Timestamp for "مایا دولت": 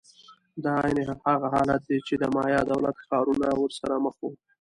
2.35-2.95